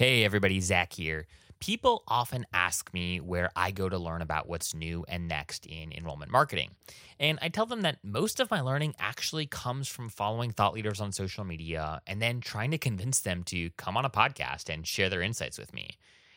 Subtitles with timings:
[0.00, 1.26] Hey, everybody, Zach here.
[1.58, 5.92] People often ask me where I go to learn about what's new and next in
[5.92, 6.70] enrollment marketing.
[7.18, 11.02] And I tell them that most of my learning actually comes from following thought leaders
[11.02, 14.86] on social media and then trying to convince them to come on a podcast and
[14.86, 15.90] share their insights with me.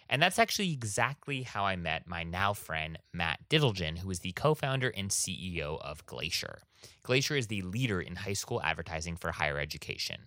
[0.10, 4.34] And that's actually exactly how I met my now friend, Matt Dittlegen, who is the
[4.34, 6.60] co founder and CEO of Glacier.
[7.04, 10.18] Glacier is the leader in high school advertising for higher education.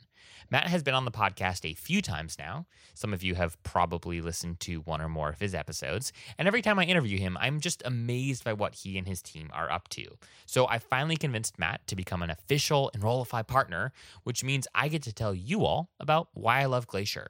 [0.51, 2.67] Matt has been on the podcast a few times now.
[2.95, 6.13] Some of you have probably listened to one or more of his episodes.
[6.39, 9.51] And every time I interview him, I'm just amazed by what he and his team
[9.53, 10.05] are up to.
[10.47, 13.93] So I finally convinced Matt to become an official Enrollify partner,
[14.23, 17.29] which means I get to tell you all about why I love Glacier.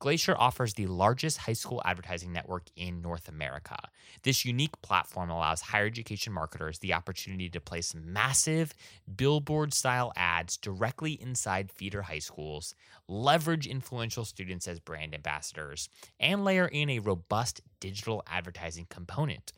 [0.00, 3.76] Glacier offers the largest high school advertising network in North America.
[4.22, 8.74] This unique platform allows higher education marketers the opportunity to place massive
[9.16, 12.76] billboard style ads directly inside feeder high schools,
[13.08, 15.88] leverage influential students as brand ambassadors,
[16.20, 19.52] and layer in a robust digital advertising component.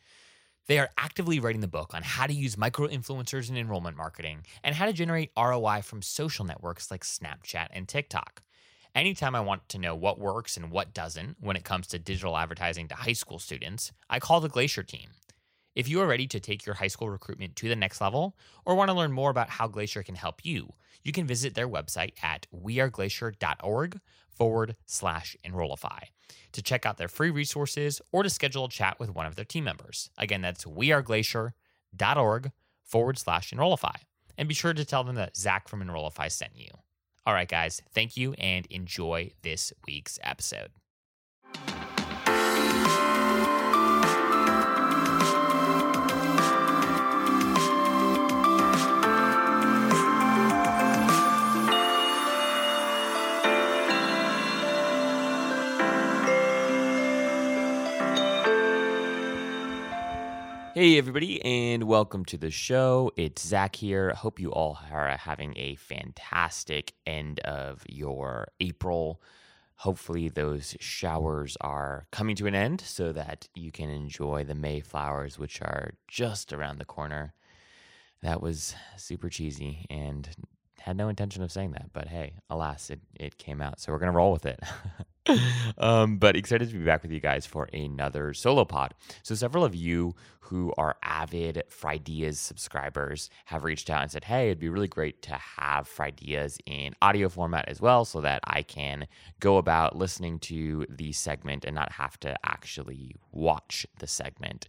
[0.69, 4.47] They are actively writing the book on how to use micro influencers in enrollment marketing
[4.65, 8.43] and how to generate ROI from social networks like Snapchat and TikTok.
[8.95, 12.37] Anytime I want to know what works and what doesn't when it comes to digital
[12.37, 15.11] advertising to high school students, I call the Glacier team.
[15.77, 18.75] If you are ready to take your high school recruitment to the next level or
[18.75, 20.75] want to learn more about how Glacier can help you,
[21.05, 26.01] you can visit their website at weareglacier.org forward slash enrollify
[26.51, 29.45] to check out their free resources or to schedule a chat with one of their
[29.45, 30.11] team members.
[30.19, 32.53] Again, that's weareglacier.org
[32.83, 33.97] forward slash enrollify.
[34.37, 36.71] And be sure to tell them that Zach from Enrollify sent you.
[37.27, 40.71] All right, guys, thank you and enjoy this week's episode.
[60.81, 63.13] Hey, everybody, and welcome to the show.
[63.15, 64.13] It's Zach here.
[64.15, 69.21] I hope you all are having a fantastic end of your April.
[69.75, 74.81] Hopefully, those showers are coming to an end so that you can enjoy the May
[74.81, 77.35] flowers, which are just around the corner.
[78.23, 80.31] That was super cheesy and
[80.79, 83.81] had no intention of saying that, but hey, alas, it, it came out.
[83.81, 84.61] So we're going to roll with it.
[85.79, 88.95] um, but excited to be back with you guys for another solo pod.
[89.23, 90.15] So, several of you
[90.51, 95.23] who are avid Frideas subscribers have reached out and said, Hey, it'd be really great
[95.23, 99.07] to have Frideas in audio format as well so that I can
[99.39, 104.67] go about listening to the segment and not have to actually watch the segment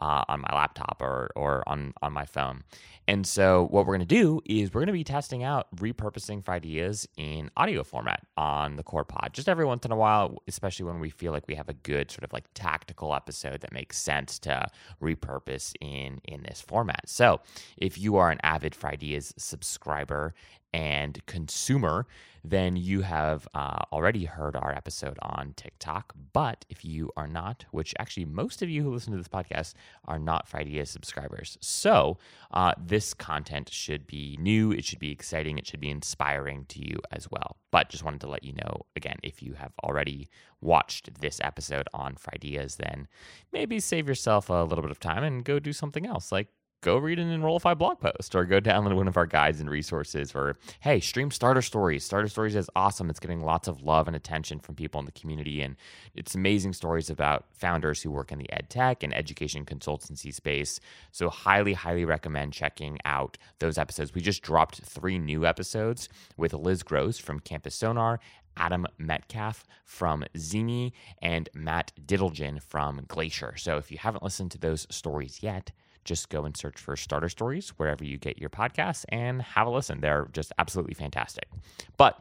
[0.00, 2.64] uh, on my laptop or, or on, on my phone.
[3.10, 6.44] And so, what we're going to do is we're going to be testing out repurposing
[6.44, 10.86] Frideas in audio format on the core pod just every once in a while, especially
[10.86, 13.98] when we feel like we have a good sort of like tactical episode that makes
[13.98, 14.64] sense to
[15.02, 17.08] repurpose in in this format.
[17.08, 17.40] So,
[17.76, 20.32] if you are an avid Frideas subscriber
[20.72, 22.06] and consumer,
[22.42, 26.14] then you have uh, already heard our episode on TikTok.
[26.32, 29.74] But if you are not, which actually most of you who listen to this podcast
[30.06, 32.18] are not Friday subscribers, so
[32.52, 36.80] uh, this content should be new, it should be exciting, it should be inspiring to
[36.80, 37.56] you as well.
[37.70, 40.28] But just wanted to let you know again, if you have already
[40.60, 43.08] watched this episode on Frideas, then
[43.52, 46.48] maybe save yourself a little bit of time and go do something else, like
[46.82, 50.34] go read an Enrollify blog post or go download one of our guides and resources
[50.34, 52.04] or hey, stream Starter Stories.
[52.04, 53.10] Starter Stories is awesome.
[53.10, 55.76] It's getting lots of love and attention from people in the community and
[56.14, 60.80] it's amazing stories about founders who work in the ed tech and education consultancy space.
[61.12, 64.14] So highly highly recommend checking out those episodes.
[64.14, 68.20] We just dropped 3 new episodes with Liz Gross from Campus Sonar
[68.56, 70.92] Adam Metcalf from Zimi
[71.22, 73.54] and Matt Dittlegen from Glacier.
[73.56, 75.72] So if you haven't listened to those stories yet,
[76.04, 79.70] just go and search for Starter Stories wherever you get your podcasts and have a
[79.70, 80.00] listen.
[80.00, 81.48] They're just absolutely fantastic.
[81.96, 82.16] But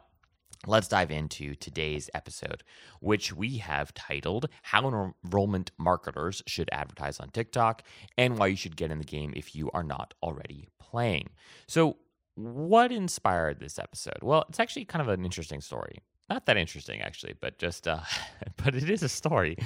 [0.67, 2.63] Let's dive into today's episode,
[3.00, 7.83] which we have titled How Enrollment Marketers Should Advertise on TikTok
[8.18, 11.30] and Why You Should Get in the Game If You Are Not Already Playing.
[11.68, 11.95] So,
[12.36, 14.19] what inspired this episode?
[14.21, 16.00] Well, it's actually kind of an interesting story.
[16.30, 18.01] Not that interesting, actually, but just, uh,
[18.57, 19.57] but it is a story.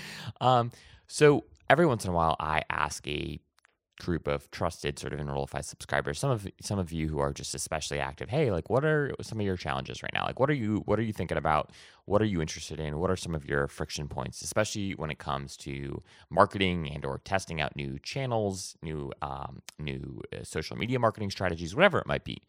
[0.42, 0.72] Um,
[1.08, 3.40] so, every once in a while, I ask a
[4.04, 6.20] group of trusted sort of Enrollify subscribers.
[6.20, 8.30] Some of some of you who are just especially active.
[8.30, 10.26] Hey, like what are some of your challenges right now?
[10.26, 11.72] Like what are you what are you thinking about?
[12.06, 13.00] What are you interested in?
[13.00, 17.20] What are some of your friction points, especially when it comes to marketing and or
[17.20, 22.24] testing out new channels, new um, new uh, social media marketing strategies, whatever it might
[22.24, 22.42] be.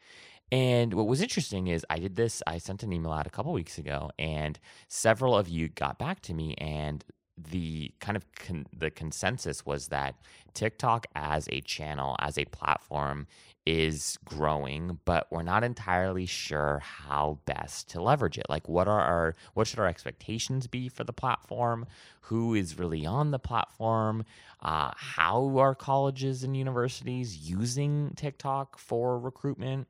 [0.52, 3.52] And what was interesting is I did this, I sent an email out a couple
[3.52, 4.58] weeks ago, and
[4.88, 7.04] several of you got back to me and
[7.36, 10.14] the kind of con- the consensus was that
[10.54, 13.26] TikTok as a channel, as a platform,
[13.66, 18.46] is growing, but we're not entirely sure how best to leverage it.
[18.48, 21.86] Like, what are our what should our expectations be for the platform?
[22.22, 24.24] Who is really on the platform?
[24.62, 29.88] Uh, how are colleges and universities using TikTok for recruitment?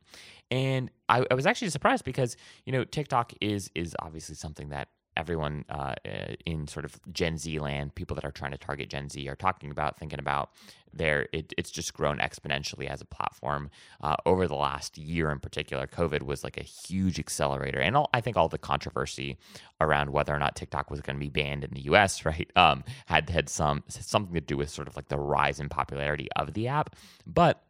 [0.51, 4.89] And I, I was actually surprised because you know TikTok is is obviously something that
[5.17, 8.89] everyone uh, uh, in sort of Gen Z land, people that are trying to target
[8.91, 10.51] Gen Z, are talking about, thinking about.
[10.97, 13.71] There, it, it's just grown exponentially as a platform
[14.01, 15.89] uh, over the last year in particular.
[15.89, 19.37] COVID was like a huge accelerator, and all, I think all the controversy
[19.81, 22.25] around whether or not TikTok was going to be banned in the U.S.
[22.25, 25.69] right um, had had some something to do with sort of like the rise in
[25.69, 26.95] popularity of the app,
[27.27, 27.65] but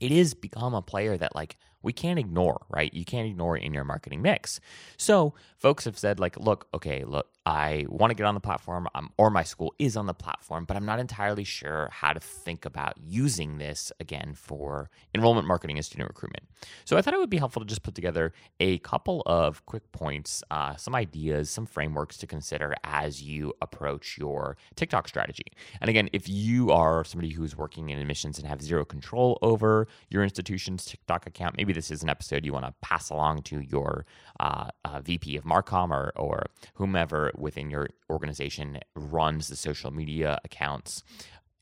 [0.00, 2.92] it is become a player that like we can't ignore, right?
[2.92, 4.60] You can't ignore in your marketing mix.
[4.96, 8.86] So folks have said, like, look, okay, look, I want to get on the platform,
[8.94, 12.20] um, or my school is on the platform, but I'm not entirely sure how to
[12.20, 16.44] think about using this again for enrollment marketing and student recruitment.
[16.84, 19.90] So I thought it would be helpful to just put together a couple of quick
[19.90, 25.46] points, uh, some ideas, some frameworks to consider as you approach your TikTok strategy.
[25.80, 29.88] And again, if you are somebody who's working in admissions and have zero control over
[30.10, 33.60] your institution's TikTok account, maybe this is an episode you want to pass along to
[33.60, 34.04] your
[34.40, 40.38] uh, uh, VP of Marcom or, or whomever within your organization runs the social media
[40.44, 41.02] accounts.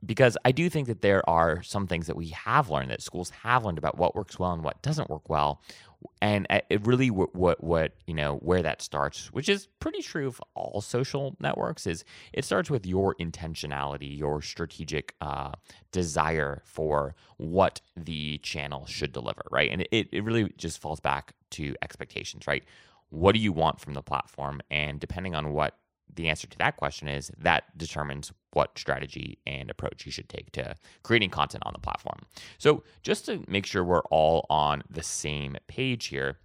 [0.05, 3.31] Because I do think that there are some things that we have learned that schools
[3.43, 5.61] have learned about what works well and what doesn't work well,
[6.21, 10.03] and uh, it really what, what what you know where that starts, which is pretty
[10.03, 15.53] true of all social networks, is it starts with your intentionality, your strategic uh,
[15.93, 19.71] desire for what the channel should deliver, right?
[19.71, 22.65] And it it really just falls back to expectations, right?
[23.11, 25.77] What do you want from the platform, and depending on what
[26.15, 30.51] the answer to that question is that determines what strategy and approach you should take
[30.53, 32.21] to creating content on the platform.
[32.59, 36.39] So, just to make sure we're all on the same page here,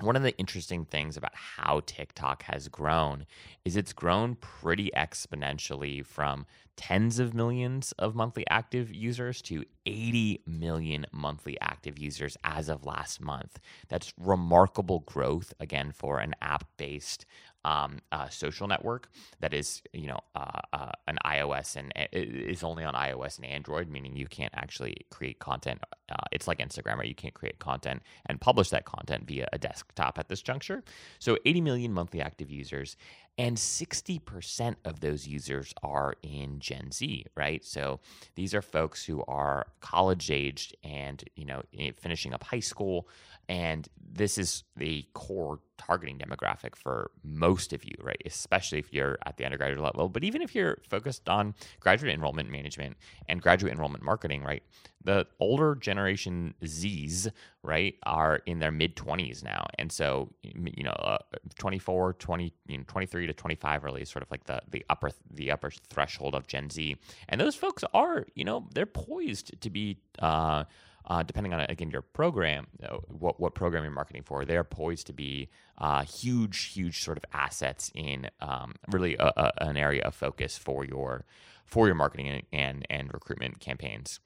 [0.00, 3.26] one of the interesting things about how TikTok has grown
[3.64, 6.46] is it's grown pretty exponentially from
[6.76, 12.86] tens of millions of monthly active users to 80 million monthly active users as of
[12.86, 13.58] last month.
[13.88, 17.26] That's remarkable growth, again, for an app based
[17.64, 19.08] um, uh, social network
[19.40, 23.88] that is, you know, uh, uh, an iOS and is only on iOS and Android,
[23.88, 25.80] meaning you can't actually create content.
[26.10, 27.08] Uh, it's like Instagram, right?
[27.08, 30.82] You can't create content and publish that content via a desktop at this juncture.
[31.18, 32.96] So 80 million monthly active users
[33.38, 38.00] and 60% of those users are in gen z right so
[38.34, 41.62] these are folks who are college aged and you know
[42.00, 43.08] finishing up high school
[43.48, 48.20] and this is the core targeting demographic for most of you, right?
[48.26, 52.50] Especially if you're at the undergraduate level, but even if you're focused on graduate enrollment
[52.50, 52.96] management
[53.28, 54.62] and graduate enrollment marketing, right?
[55.02, 57.30] The older generation Zs,
[57.62, 59.66] right, are in their mid 20s now.
[59.78, 61.18] And so, you know, uh,
[61.58, 65.10] 24, 20, you know, 23 to 25 really is sort of like the the upper
[65.30, 66.96] the upper threshold of Gen Z.
[67.28, 70.64] And those folks are, you know, they're poised to be uh,
[71.08, 74.64] uh, depending on again your program, uh, what what program you're marketing for, they are
[74.64, 79.76] poised to be uh, huge, huge sort of assets in um, really a, a, an
[79.76, 81.24] area of focus for your
[81.64, 84.20] for your marketing and and, and recruitment campaigns.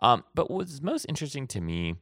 [0.00, 1.96] Um, but what's most interesting to me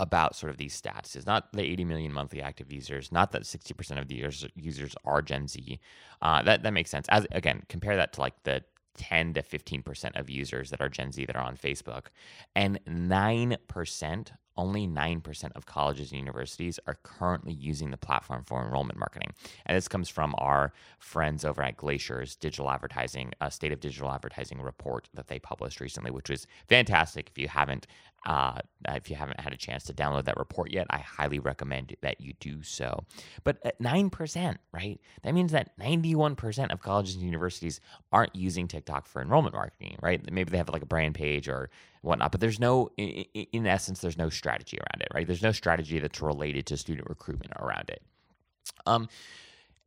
[0.00, 3.42] about sort of these stats is not the 80 million monthly active users, not that
[3.42, 5.78] 60% of the users, users are Gen Z.
[6.22, 7.06] Uh, that that makes sense.
[7.10, 8.64] As again, compare that to like the
[8.96, 12.06] 10 to 15% of users that are Gen Z that are on Facebook.
[12.54, 18.98] And 9%, only 9% of colleges and universities are currently using the platform for enrollment
[18.98, 19.32] marketing.
[19.66, 24.10] And this comes from our friends over at Glacier's digital advertising, a state of digital
[24.10, 27.30] advertising report that they published recently, which was fantastic.
[27.30, 27.86] If you haven't
[28.26, 31.96] uh, if you haven't had a chance to download that report yet, I highly recommend
[32.02, 33.04] that you do so.
[33.44, 35.00] But at 9%, right?
[35.22, 37.80] That means that 91% of colleges and universities
[38.12, 40.20] aren't using TikTok for enrollment marketing, right?
[40.30, 41.70] Maybe they have like a brand page or
[42.02, 45.26] whatnot, but there's no, in essence, there's no strategy around it, right?
[45.26, 48.02] There's no strategy that's related to student recruitment around it.
[48.86, 49.08] Um,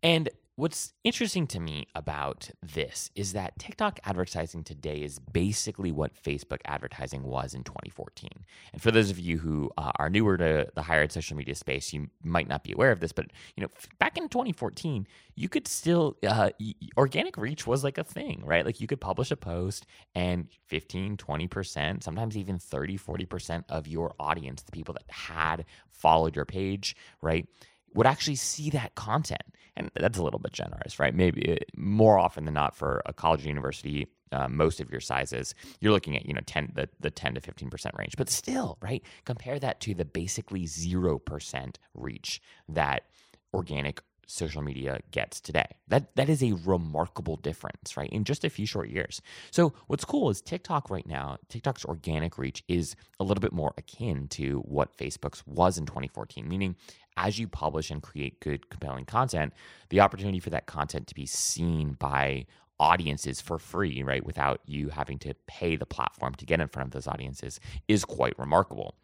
[0.02, 6.12] and what's interesting to me about this is that TikTok advertising today is basically what
[6.22, 8.30] Facebook advertising was in 2014.
[8.72, 11.56] And for those of you who uh, are newer to the higher ed social media
[11.56, 15.50] space, you might not be aware of this, but you know, back in 2014, you
[15.50, 16.52] could still uh,
[16.98, 18.64] organic reach was like a thing, right?
[18.64, 24.14] Like you could publish a post and 15, 20%, sometimes even 30, 40% of your
[24.20, 27.48] audience, the people that had followed your page, right?
[27.94, 29.44] Would actually see that content.
[29.76, 31.16] And that's a little bit generous, right?
[31.16, 35.02] Maybe uh, more often than not for a college or university, uh, most of your
[35.02, 38.16] sizes, you're looking at, you know, 10, the, the 10 to 15% range.
[38.18, 39.04] But still, right?
[39.26, 43.06] Compare that to the basically 0% reach that
[43.54, 45.68] organic social media gets today.
[45.88, 48.10] That that is a remarkable difference, right?
[48.12, 49.22] In just a few short years.
[49.52, 53.74] So what's cool is TikTok right now, TikTok's organic reach is a little bit more
[53.78, 56.76] akin to what Facebook's was in 2014, meaning
[57.18, 59.54] as you publish and create good, compelling content,
[59.90, 62.46] the opportunity for that content to be seen by
[62.80, 66.88] audiences for free, right, without you having to pay the platform to get in front
[66.88, 68.96] of those audiences is quite remarkable.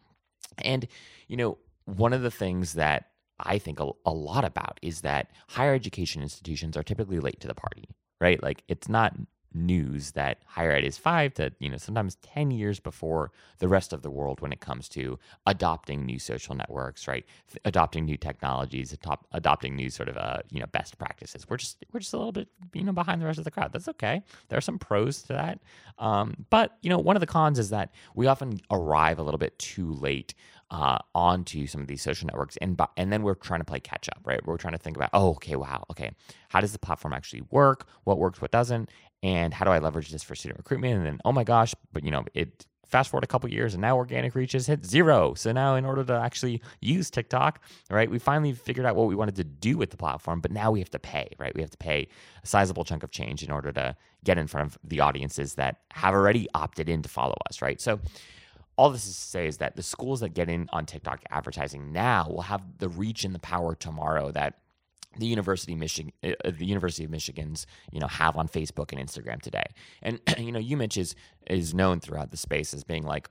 [0.58, 0.86] And,
[1.28, 3.09] you know, one of the things that
[3.44, 7.48] I think a, a lot about is that higher education institutions are typically late to
[7.48, 7.88] the party,
[8.20, 8.42] right?
[8.42, 9.14] Like it's not
[9.52, 13.92] news that higher ed is five to you know sometimes 10 years before the rest
[13.92, 17.24] of the world when it comes to adopting new social networks right?
[17.64, 21.48] Adopting new technologies adop- adopting new sort of uh, you know best practices.
[21.48, 23.72] We're just we're just a little bit you know behind the rest of the crowd.
[23.72, 24.22] That's okay.
[24.48, 25.60] There are some pros to that.
[25.98, 29.38] Um, but you know one of the cons is that we often arrive a little
[29.38, 30.34] bit too late
[30.70, 34.08] uh, onto some of these social networks, and and then we're trying to play catch
[34.08, 34.44] up, right?
[34.46, 36.12] We're trying to think about, oh, okay, wow, okay,
[36.48, 37.88] how does the platform actually work?
[38.04, 38.88] What works, what doesn't,
[39.22, 40.96] and how do I leverage this for student recruitment?
[40.96, 43.80] And then, oh my gosh, but you know, it fast forward a couple years and
[43.80, 45.32] now organic reach has hit zero.
[45.34, 49.14] So now in order to actually use TikTok, right, we finally figured out what we
[49.14, 51.54] wanted to do with the platform, but now we have to pay, right?
[51.54, 52.08] We have to pay
[52.42, 55.76] a sizable chunk of change in order to get in front of the audiences that
[55.92, 57.80] have already opted in to follow us, right?
[57.80, 58.00] So
[58.76, 61.92] all this is to say is that the schools that get in on TikTok advertising
[61.92, 64.58] now will have the reach and the power tomorrow that
[65.18, 69.00] the University of Michigan, uh, the University of Michigan's, you know, have on Facebook and
[69.00, 69.64] Instagram today.
[70.02, 71.14] And you know, UMich is
[71.48, 73.28] is known throughout the space as being like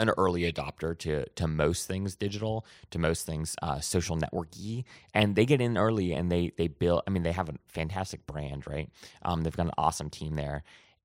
[0.00, 5.36] an early adopter to to most things digital, to most things uh, social networky, and
[5.36, 7.02] they get in early and they they build.
[7.06, 8.88] I mean, they have a fantastic brand, right?
[9.22, 10.62] Um, they've got an awesome team there,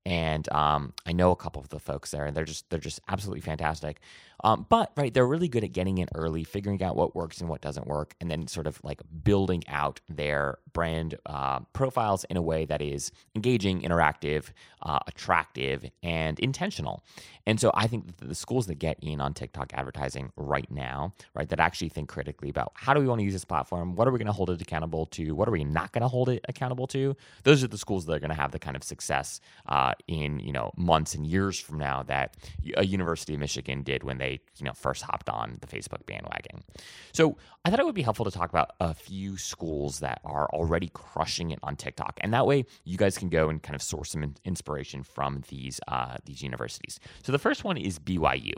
[0.08, 2.98] and um, I know a couple of the folks there, and they're just they're just
[3.08, 4.00] absolutely fantastic.
[4.42, 7.48] Um, but right, they're really good at getting in early, figuring out what works and
[7.50, 12.36] what doesn't work, and then sort of like building out their brand uh, profiles in
[12.36, 17.02] a way that is engaging, interactive, uh, attractive, and intentional.
[17.48, 21.48] And so I think the schools that get in on TikTok advertising right now, right,
[21.48, 24.12] that actually think critically about how do we want to use this platform, what are
[24.12, 26.44] we going to hold it accountable to, what are we not going to hold it
[26.48, 27.16] accountable to.
[27.42, 30.38] Those are the schools that are going to have the kind of success uh, in
[30.38, 32.36] you know months and years from now that
[32.76, 36.62] a University of Michigan did when they you know first hopped on the Facebook bandwagon.
[37.12, 40.48] So I thought it would be helpful to talk about a few schools that are
[40.50, 43.82] already crushing it on TikTok, and that way you guys can go and kind of
[43.82, 47.00] source some inspiration from these uh, these universities.
[47.22, 48.54] So the first one is BYU.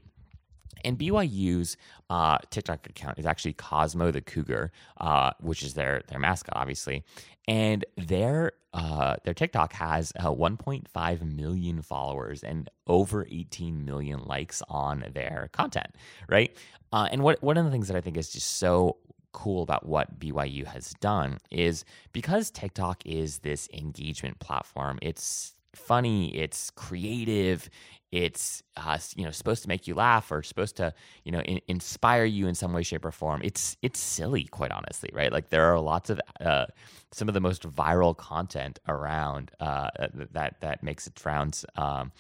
[0.84, 1.76] And BYU's
[2.08, 7.04] uh, TikTok account is actually Cosmo the Cougar, uh, which is their their mascot, obviously.
[7.46, 14.62] And their uh, their TikTok has uh, 1.5 million followers and over 18 million likes
[14.68, 15.88] on their content,
[16.28, 16.56] right?
[16.92, 18.96] Uh, and what one of the things that I think is just so
[19.32, 24.99] cool about what BYU has done is because TikTok is this engagement platform.
[25.02, 27.70] It's funny, it's creative,
[28.12, 30.92] it's uh, you know supposed to make you laugh or supposed to
[31.25, 34.72] you know in- inspire you in some way shape or form it's it's silly quite
[34.72, 36.66] honestly right like there are lots of uh,
[37.12, 39.88] some of the most viral content around uh,
[40.32, 42.10] that that makes its rounds um,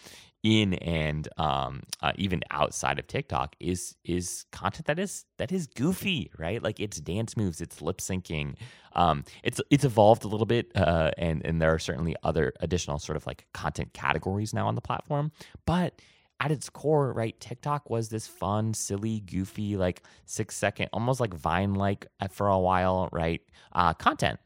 [0.42, 5.66] in and um, uh, even outside of TikTok is is content that is that is
[5.66, 6.62] goofy, right?
[6.62, 8.54] Like it's dance moves, it's lip syncing.
[8.94, 12.98] Um, it's it's evolved a little bit, uh, and and there are certainly other additional
[12.98, 15.32] sort of like content categories now on the platform,
[15.66, 16.00] but
[16.40, 21.34] at its core, right, TikTok was this fun, silly, goofy, like six second, almost like
[21.34, 23.42] Vine like uh, for a while, right,
[23.72, 24.40] uh, content.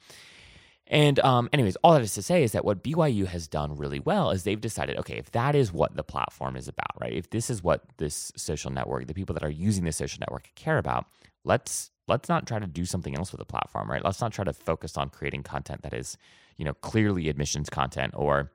[0.87, 4.01] And, um, anyways, all that is to say is that what BYU has done really
[4.01, 7.13] well is they've decided, okay, if that is what the platform is about, right?
[7.13, 10.51] If this is what this social network, the people that are using this social network
[10.55, 11.07] care about,
[11.45, 14.05] let's let's not try to do something else with the platform, right?
[14.05, 16.19] Let's not try to focus on creating content that is,
[16.59, 18.53] you know, clearly admissions content or,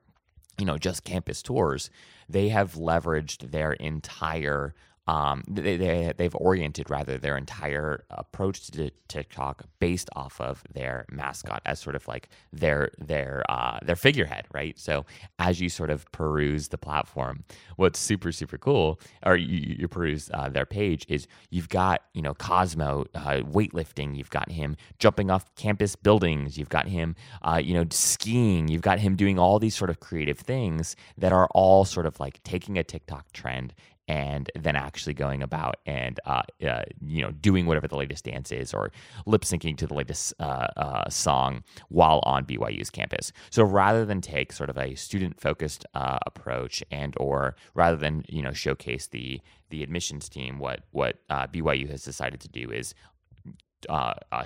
[0.56, 1.90] you know, just campus tours.
[2.28, 4.74] They have leveraged their entire
[5.10, 11.04] um, they, they they've oriented rather their entire approach to TikTok based off of their
[11.10, 14.78] mascot as sort of like their their uh, their figurehead, right?
[14.78, 15.04] So
[15.40, 17.42] as you sort of peruse the platform,
[17.74, 22.22] what's super super cool, or you, you peruse uh, their page, is you've got you
[22.22, 27.60] know Cosmo uh, weightlifting, you've got him jumping off campus buildings, you've got him uh,
[27.60, 31.48] you know skiing, you've got him doing all these sort of creative things that are
[31.50, 33.74] all sort of like taking a TikTok trend
[34.10, 38.50] and then actually going about and uh, uh, you know doing whatever the latest dance
[38.50, 38.90] is or
[39.24, 43.30] lip syncing to the latest uh, uh song while on BYU's campus.
[43.50, 48.24] So rather than take sort of a student focused uh, approach and or rather than
[48.28, 52.68] you know showcase the the admissions team, what what uh, BYU has decided to do
[52.72, 52.94] is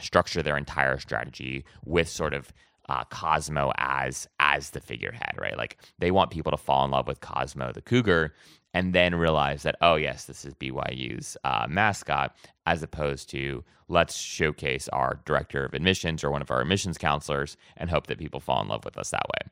[0.00, 2.52] structure their entire strategy with sort of
[2.88, 5.57] uh, Cosmo as as the figurehead, right?
[5.57, 8.35] Like they want people to fall in love with Cosmo the Cougar,
[8.73, 12.37] and then realize that oh yes, this is BYU's uh, mascot,
[12.67, 17.57] as opposed to let's showcase our director of admissions or one of our admissions counselors
[17.76, 19.50] and hope that people fall in love with us that way.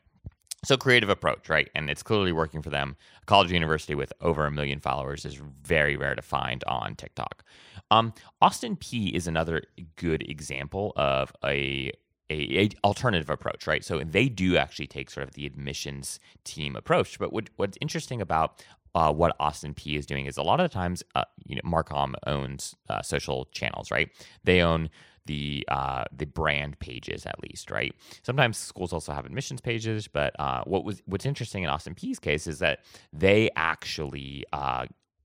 [0.65, 1.69] So creative approach, right?
[1.75, 2.97] And it's clearly working for them.
[3.23, 7.45] A college university with over a million followers is very rare to find on TikTok.
[7.91, 9.65] Um, Austin Peay is another
[9.97, 11.91] good example of a
[12.33, 13.85] a, a, alternative approach, right?
[13.85, 17.19] So they do actually take sort of the admissions team approach.
[17.19, 20.71] But what, what's interesting about uh, what Austin Peay is doing is a lot of
[20.71, 24.11] the times, uh, you know, Marcom owns uh, social channels, right?
[24.45, 24.91] They own
[25.27, 27.95] the uh, the brand pages at least, right?
[28.23, 32.19] Sometimes schools also have admissions pages, but uh, what was what's interesting in Austin Peay's
[32.19, 32.81] case is that
[33.13, 34.45] they actually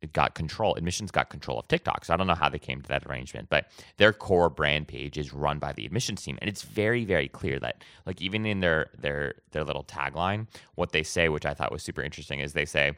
[0.04, 2.06] uh, got control admissions got control of tiktok.
[2.06, 5.18] So i don't know how they came to that arrangement but their core brand page
[5.18, 6.38] is run by the admissions team.
[6.42, 10.92] And it's very very clear that like even in their their their little tagline what
[10.92, 12.94] they say which i thought was super interesting is they say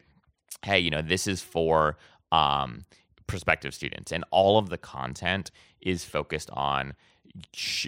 [0.63, 1.98] hey you know this is for
[2.32, 2.86] um
[3.29, 4.12] prospective students.
[4.12, 6.96] And all of the content is focused on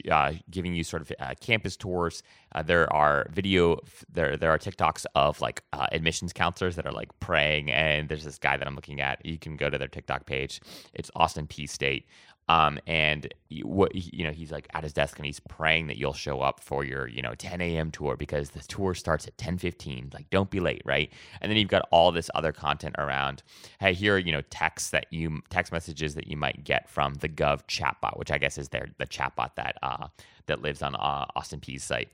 [0.09, 2.23] uh, giving you sort of uh, campus tours.
[2.53, 3.77] Uh, there are video,
[4.11, 8.23] there there are TikToks of like uh, admissions counselors that are like praying, and there's
[8.23, 9.25] this guy that I'm looking at.
[9.25, 10.61] You can go to their TikTok page.
[10.93, 12.05] It's Austin Peay State,
[12.51, 16.11] um, and what you know, he's like at his desk and he's praying that you'll
[16.11, 17.91] show up for your you know 10 a.m.
[17.91, 20.13] tour because the tour starts at 10:15.
[20.13, 21.09] Like, don't be late, right?
[21.39, 23.41] And then you've got all this other content around.
[23.79, 27.13] Hey, here are you know texts that you text messages that you might get from
[27.15, 30.07] the Gov chatbot, which I guess is their the chatbot that uh,
[30.47, 32.09] that lives on uh, Austin Peay's site.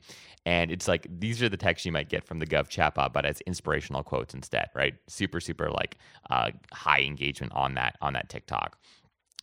[0.46, 3.26] And it's like these are the texts you might get from the Gov chatbot, but
[3.26, 4.94] as inspirational quotes instead, right?
[5.08, 5.98] Super, super like
[6.30, 8.78] uh, high engagement on that on that TikTok.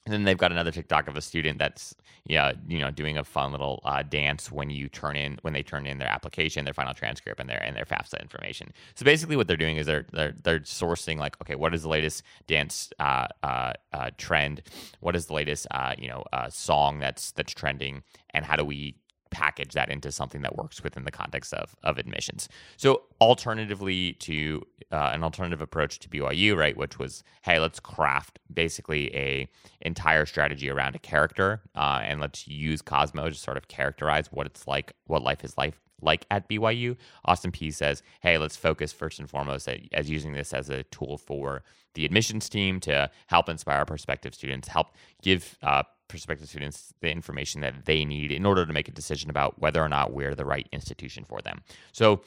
[0.06, 1.94] And then they've got another TikTok of a student that's
[2.26, 5.62] yeah, you know, doing a fun little uh, dance when you turn in when they
[5.62, 8.72] turn in their application, their final transcript, and their and their FAFSA information.
[8.94, 11.88] So basically, what they're doing is they're they're they're sourcing like, okay, what is the
[11.88, 14.62] latest dance uh, uh, uh trend?
[15.00, 18.02] What is the latest uh, you know uh, song that's that's trending?
[18.30, 18.96] And how do we
[19.34, 22.48] package that into something that works within the context of, of admissions.
[22.76, 28.38] So, alternatively to uh, an alternative approach to BYU, right, which was, hey, let's craft
[28.52, 29.48] basically a
[29.80, 34.46] entire strategy around a character, uh, and let's use Cosmo to sort of characterize what
[34.46, 36.96] it's like, what life is like like at BYU.
[37.24, 40.84] Austin Peay says, hey, let's focus first and foremost at, as using this as a
[40.84, 41.62] tool for
[41.94, 44.88] the admissions team to help inspire prospective students, help
[45.22, 45.82] give uh,
[46.14, 49.82] prospective students the information that they need in order to make a decision about whether
[49.82, 51.60] or not we're the right institution for them.
[51.92, 52.22] So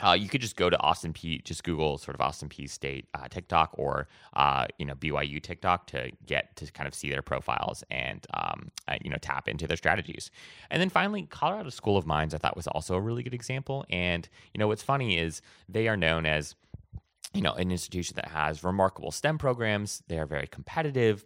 [0.00, 3.08] uh, you could just go to Austin Peay, just Google sort of Austin Peay State
[3.14, 7.22] uh, TikTok or uh, you know BYU TikTok to get to kind of see their
[7.22, 10.30] profiles and um, uh, you know tap into their strategies.
[10.70, 13.84] And then finally, Colorado School of Mines I thought was also a really good example.
[13.90, 16.54] And you know what's funny is they are known as
[17.34, 20.02] you know an institution that has remarkable STEM programs.
[20.06, 21.24] They are very competitive.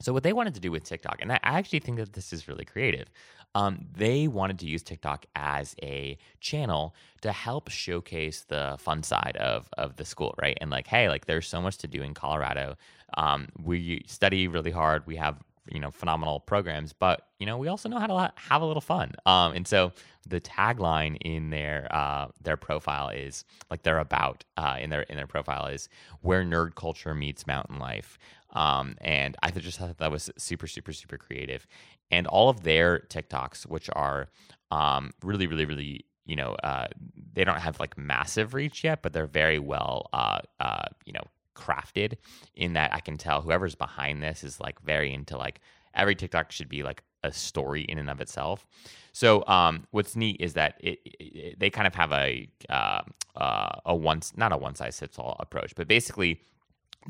[0.00, 2.48] So what they wanted to do with TikTok, and I actually think that this is
[2.48, 3.08] really creative.
[3.54, 9.36] Um, they wanted to use TikTok as a channel to help showcase the fun side
[9.38, 10.56] of of the school, right?
[10.60, 12.76] And like, hey, like there's so much to do in Colorado.
[13.14, 15.06] Um, we study really hard.
[15.06, 15.36] We have
[15.70, 18.80] you know phenomenal programs, but you know we also know how to have a little
[18.80, 19.14] fun.
[19.26, 19.92] Um, and so
[20.28, 25.16] the tagline in their uh, their profile is like they're about uh, in their in
[25.16, 25.88] their profile is
[26.22, 28.18] where nerd culture meets mountain life.
[28.52, 31.66] Um, and I just thought that was super, super, super creative.
[32.10, 34.28] And all of their TikToks, which are
[34.70, 36.88] um, really, really, really, you know, uh,
[37.32, 41.24] they don't have like massive reach yet, but they're very well, uh, uh, you know,
[41.56, 42.16] crafted
[42.54, 45.60] in that I can tell whoever's behind this is like very into like
[45.94, 48.66] every TikTok should be like a story in and of itself.
[49.12, 53.02] So um, what's neat is that it, it, they kind of have a uh,
[53.36, 56.40] uh, a once not a one size fits all approach, but basically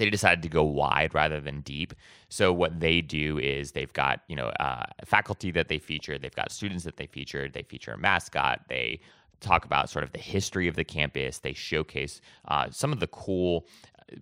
[0.01, 1.93] they decided to go wide rather than deep.
[2.31, 6.35] So what they do is they've got you know uh, faculty that they feature, they've
[6.35, 9.01] got students that they feature, they feature a mascot, they
[9.41, 13.07] talk about sort of the history of the campus, they showcase uh, some of the
[13.09, 13.67] cool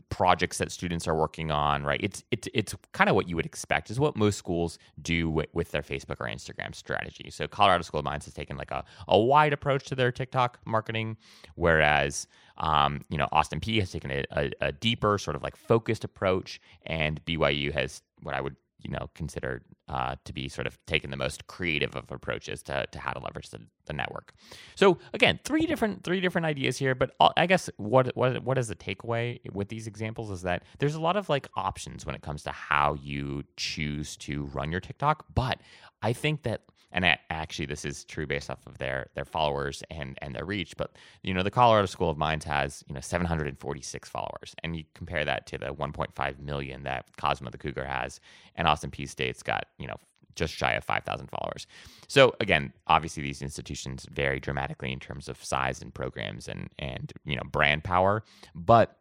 [0.09, 2.01] projects that students are working on, right?
[2.03, 5.49] It's it's it's kind of what you would expect is what most schools do with,
[5.53, 7.31] with, their Facebook or Instagram strategy.
[7.31, 10.59] So Colorado School of Mines has taken like a, a wide approach to their TikTok
[10.65, 11.17] marketing,
[11.55, 12.27] whereas
[12.59, 16.05] um, you know Austin Peay has taken a, a, a deeper sort of like focused
[16.05, 20.79] approach, and BYU has what I would you know consider uh, to be sort of
[20.87, 24.35] taking the most creative of approaches to, to how to leverage the, the network.
[24.75, 28.69] So again, three different three different ideas here, but I guess what what what is
[28.69, 32.23] the takeaway with these examples is that there's a lot of like options when it
[32.23, 35.61] comes to how you choose to run your TikTok, but
[36.03, 40.19] I think that and actually this is true based off of their their followers and
[40.23, 40.77] and their reach.
[40.77, 44.55] But you know the colorado school of mines has you know 746 followers.
[44.63, 48.21] And you compare that to the 1.5 million that cosmo the cougar has
[48.55, 49.97] and austin peay state's got you know
[50.35, 51.67] just shy of 5000 followers.
[52.07, 57.13] So again obviously these institutions vary dramatically in terms of size and programs and and
[57.25, 58.23] you know brand power.
[58.55, 58.99] But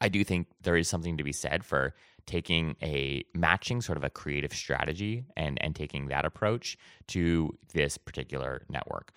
[0.00, 1.94] I do think there is something to be said for
[2.26, 6.76] taking a matching sort of a creative strategy and and taking that approach
[7.08, 9.12] to this particular network.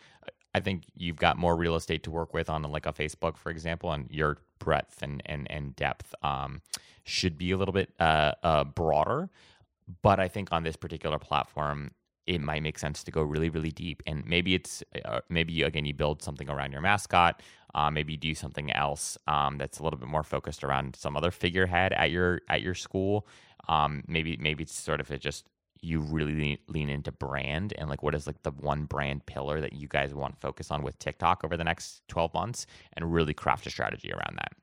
[0.55, 3.49] I think you've got more real estate to work with on like a Facebook, for
[3.49, 6.61] example, and your breadth and and and depth um,
[7.03, 9.29] should be a little bit uh, uh, broader.
[10.01, 11.91] But I think on this particular platform,
[12.27, 14.03] it might make sense to go really really deep.
[14.05, 17.41] And maybe it's uh, maybe again you build something around your mascot
[17.75, 21.31] uh, maybe do something else um, that's a little bit more focused around some other
[21.31, 23.27] figurehead at your at your school.
[23.67, 25.47] Um, maybe maybe it's sort of a just
[25.81, 29.59] you really lean, lean into brand and like what is like the one brand pillar
[29.59, 33.13] that you guys want to focus on with tiktok over the next 12 months and
[33.13, 34.53] really craft a strategy around that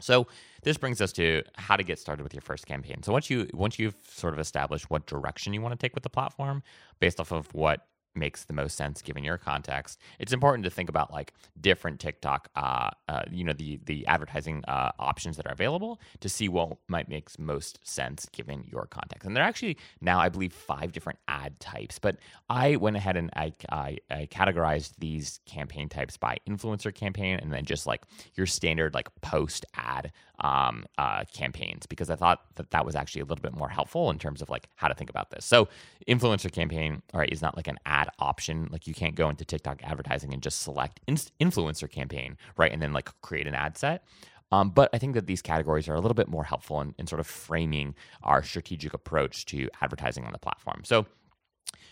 [0.00, 0.26] so
[0.62, 3.02] this brings us to how to get started with your first campaign.
[3.02, 6.02] So once you once you've sort of established what direction you want to take with
[6.02, 6.62] the platform
[6.98, 9.98] based off of what makes the most sense given your context.
[10.18, 14.64] It's important to think about like different TikTok, uh, uh, you know, the the advertising
[14.66, 19.26] uh, options that are available to see what might make most sense given your context.
[19.26, 21.98] And there are actually now, I believe, five different ad types.
[21.98, 22.16] But
[22.48, 27.52] I went ahead and I, I, I categorized these campaign types by influencer campaign and
[27.52, 28.02] then just like
[28.34, 33.22] your standard like post ad um, uh, campaigns because I thought that that was actually
[33.22, 35.44] a little bit more helpful in terms of like how to think about this.
[35.44, 35.68] So
[36.08, 38.68] influencer campaign, all right, is not like an ad option.
[38.72, 42.80] Like you can't go into TikTok advertising and just select in- influencer campaign, right, and
[42.80, 44.04] then like create an ad set.
[44.52, 47.06] Um, but I think that these categories are a little bit more helpful in, in
[47.06, 50.82] sort of framing our strategic approach to advertising on the platform.
[50.84, 51.06] So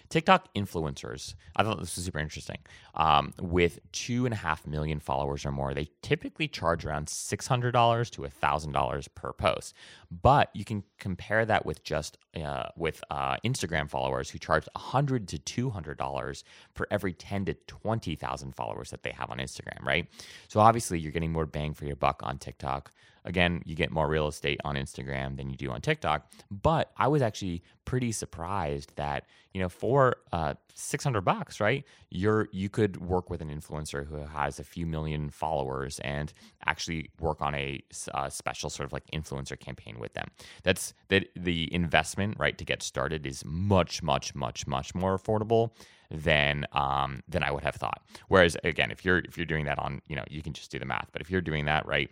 [0.08, 2.58] TikTok influencers, I thought this was super interesting.
[2.94, 8.10] Um, with two and a half million followers or more, they typically charge around $600
[8.10, 9.74] to $1,000 per post.
[10.10, 15.28] But you can compare that with just uh, with uh, Instagram followers who charge 100
[15.28, 16.42] to $200
[16.74, 20.08] for every 10 to 20,000 followers that they have on Instagram, right?
[20.48, 22.92] So obviously, you're getting more bang for your buck on TikTok.
[23.28, 26.32] Again, you get more real estate on Instagram than you do on TikTok.
[26.50, 31.84] But I was actually pretty surprised that you know for uh, 600 bucks, right?
[32.08, 36.32] You're you could work with an influencer who has a few million followers and
[36.64, 37.82] actually work on a,
[38.14, 40.28] a special sort of like influencer campaign with them.
[40.62, 45.72] That's that the investment right to get started is much much much much more affordable
[46.10, 48.02] than um, than I would have thought.
[48.28, 50.78] Whereas again, if you're if you're doing that on you know you can just do
[50.78, 52.10] the math, but if you're doing that right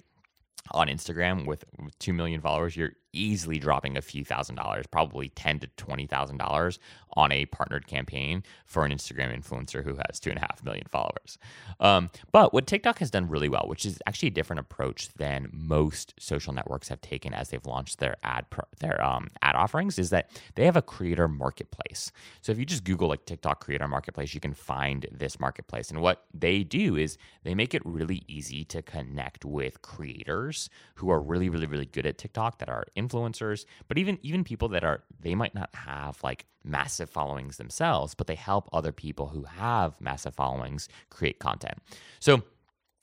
[0.73, 5.29] on Instagram with, with 2 million followers, you're easily dropping a few thousand dollars, probably
[5.31, 6.79] ten to twenty thousand dollars
[7.15, 10.85] on a partnered campaign for an Instagram influencer who has two and a half million
[10.91, 11.39] followers.
[11.81, 15.49] Um, but what TikTok has done really well, which is actually a different approach than
[15.51, 19.99] most social networks have taken as they've launched their ad pro- their um, ad offerings,
[19.99, 22.13] is that they have a creator marketplace.
[22.43, 25.91] So if you just Google like TikTok creator marketplace, you can find this marketplace.
[25.91, 31.11] And what they do is they make it really easy to connect with creators who
[31.11, 34.69] are really, really, really good at TikTok that are in influencers, but even even people
[34.69, 39.29] that are they might not have like massive followings themselves, but they help other people
[39.29, 41.79] who have massive followings create content.
[42.19, 42.43] So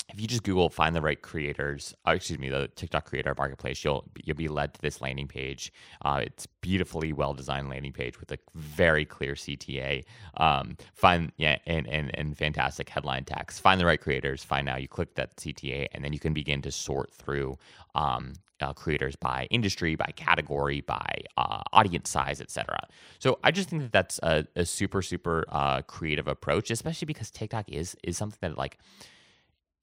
[0.09, 3.83] if you just Google find the right creators, uh, excuse me, the TikTok creator marketplace,
[3.83, 5.71] you'll you'll be led to this landing page.
[6.03, 10.03] Uh, it's beautifully well designed landing page with a very clear CTA.
[10.37, 13.61] Um, find yeah, and, and and fantastic headline text.
[13.61, 14.43] Find the right creators.
[14.43, 14.77] Find now.
[14.77, 17.57] You click that CTA, and then you can begin to sort through
[17.95, 22.87] um, uh, creators by industry, by category, by uh, audience size, etc.
[23.19, 27.31] So I just think that that's a, a super super uh, creative approach, especially because
[27.31, 28.77] TikTok is is something that like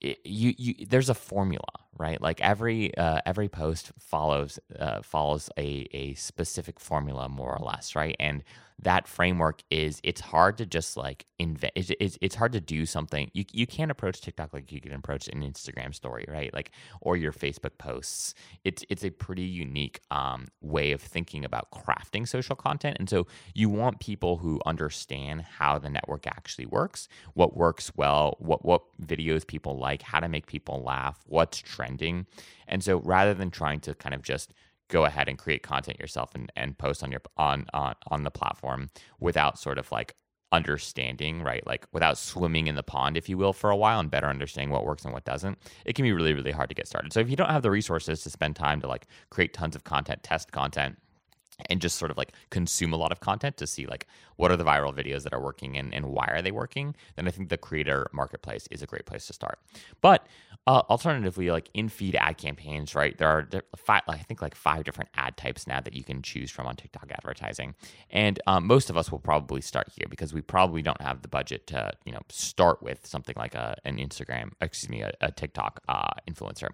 [0.01, 1.65] you you there's a formula
[1.97, 2.21] right?
[2.21, 7.95] Like every uh, every post follows uh, follows a a specific formula more or less,
[7.95, 8.15] right?
[8.19, 8.43] And
[8.81, 12.85] that framework is it's hard to just like invent it's, it's, it's, hard to do
[12.85, 16.71] something you, you can't approach tiktok like you can approach an instagram story right like
[17.01, 22.27] or your facebook posts it's it's a pretty unique um, way of thinking about crafting
[22.27, 27.55] social content and so you want people who understand how the network actually works what
[27.55, 32.25] works well what what videos people like how to make people laugh what's trending
[32.67, 34.53] and so rather than trying to kind of just
[34.87, 38.31] go ahead and create content yourself and, and post on your on, on on the
[38.31, 38.89] platform
[39.19, 40.15] without sort of like
[40.51, 41.65] understanding, right?
[41.65, 44.69] Like without swimming in the pond, if you will, for a while and better understanding
[44.69, 47.13] what works and what doesn't, it can be really, really hard to get started.
[47.13, 49.83] So if you don't have the resources to spend time to like create tons of
[49.85, 50.97] content, test content,
[51.69, 54.57] and just sort of like consume a lot of content to see like what are
[54.57, 57.49] the viral videos that are working and, and why are they working then i think
[57.49, 59.59] the creator marketplace is a great place to start
[60.01, 60.25] but
[60.67, 64.83] uh, alternatively like in feed ad campaigns right there are five i think like five
[64.83, 67.75] different ad types now that you can choose from on tiktok advertising.
[68.09, 71.27] And um, most of us will probably start here because we probably don't have the
[71.27, 75.31] budget to you know start with something like a, an instagram excuse me a, a
[75.31, 76.69] tiktok uh, influencer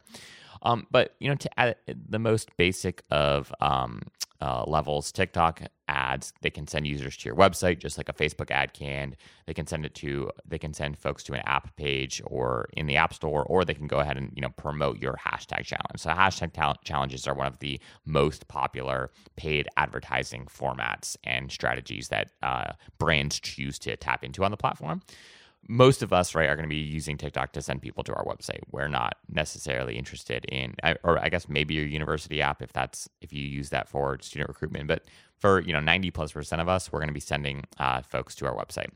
[0.61, 4.01] um, but you know, to add the most basic of um,
[4.41, 8.51] uh, levels, TikTok ads they can send users to your website just like a Facebook
[8.51, 9.15] ad can.
[9.45, 12.85] They can send it to they can send folks to an app page or in
[12.85, 15.97] the app store, or they can go ahead and you know promote your hashtag challenge.
[15.97, 22.09] So hashtag ta- challenges are one of the most popular paid advertising formats and strategies
[22.09, 25.01] that uh, brands choose to tap into on the platform
[25.67, 28.23] most of us, right, are going to be using TikTok to send people to our
[28.23, 28.61] website.
[28.71, 33.33] We're not necessarily interested in, or I guess maybe your university app if that's if
[33.33, 34.87] you use that for student recruitment.
[34.87, 35.05] But
[35.37, 38.33] for you know, ninety plus percent of us, we're going to be sending uh, folks
[38.35, 38.91] to our website.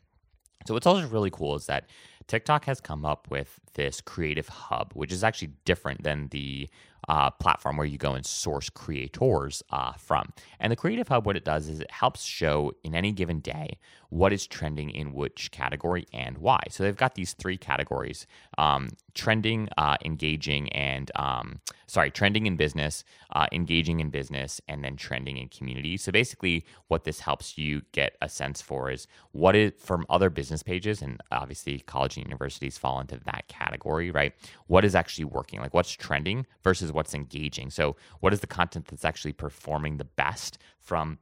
[0.66, 1.86] So what's also really cool is that
[2.28, 6.70] TikTok has come up with this creative hub, which is actually different than the
[7.08, 10.32] uh, platform where you go and source creators uh, from.
[10.60, 13.80] And the Creative Hub, what it does is it helps show in any given day
[14.10, 16.60] what is trending in which category and why.
[16.70, 22.58] So they've got these three categories um, trending, uh, engaging, and um, sorry, trending in
[22.58, 23.04] business,
[23.34, 25.96] uh, engaging in business, and then trending in community.
[25.98, 30.30] So basically, what this helps you get a sense for is what is from other
[30.30, 34.34] business pages, and obviously, college and universities fall into that category, right?
[34.68, 35.60] What is actually working?
[35.60, 37.70] Like what's trending versus what's engaging.
[37.70, 41.20] So, what is the content that's actually performing the best from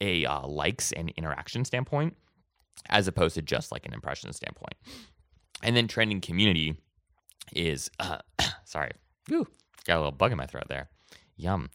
[0.00, 2.16] a uh, likes and interaction standpoint,
[2.88, 4.74] as opposed to just like an impression standpoint?
[5.62, 6.76] And then trending community
[7.52, 8.18] is, uh,
[8.64, 8.92] sorry,
[9.30, 9.46] Ooh,
[9.86, 10.88] got a little bug in my throat there.
[11.36, 11.70] Yum.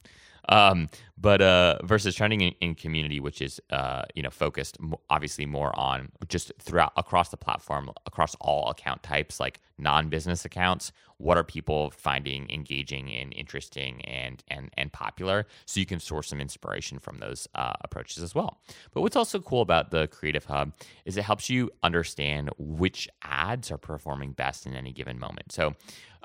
[0.50, 4.78] Um, but uh, versus trending in, in, community, which is uh, you know focused
[5.10, 10.92] obviously more on just throughout across the platform, across all account types, like non-business accounts.
[11.18, 15.48] What are people finding engaging and interesting and and and popular?
[15.66, 18.60] So you can source some inspiration from those uh, approaches as well.
[18.94, 20.74] But what's also cool about the Creative Hub
[21.06, 25.54] is it helps you understand which ads are performing best in any given moment.
[25.54, 25.76] So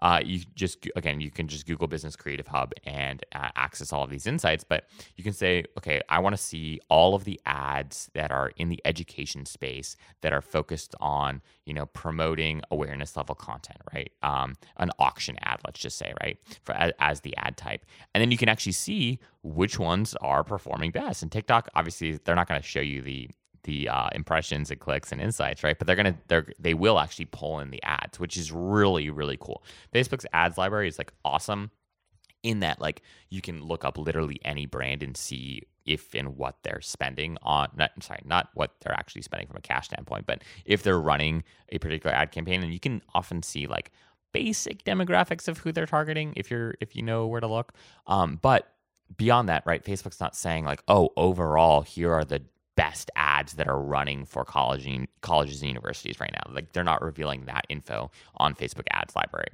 [0.01, 4.05] uh, you just again you can just google business creative hub and uh, access all
[4.05, 4.85] of these insights but
[5.17, 8.69] you can say okay i want to see all of the ads that are in
[8.69, 14.13] the education space that are focused on you know promoting awareness level content right?
[14.23, 17.85] Um, an auction ad let's just say right for as, as the ad type.
[18.15, 21.23] And then you can actually see which ones are performing best.
[21.23, 23.31] And tiktok obviously they're not going to show you the
[23.65, 25.79] the uh, impressions and clicks and insights, right?
[25.79, 29.39] But they're gonna they're they will actually pull in the ads, which is really really
[29.41, 29.65] cool.
[29.95, 31.71] Facebook's ads library is like awesome
[32.43, 36.57] in that like you can look up literally any brand and see if and what
[36.63, 40.43] they're spending on not sorry not what they're actually spending from a cash standpoint but
[40.65, 43.91] if they're running a particular ad campaign and you can often see like
[44.33, 47.73] basic demographics of who they're targeting if you're if you know where to look
[48.07, 48.75] um, but
[49.17, 52.43] beyond that right facebook's not saying like oh overall here are the
[52.79, 54.89] best ads that are running for college
[55.21, 56.55] colleges and universities right now.
[56.55, 59.49] Like they're not revealing that info on Facebook ads library.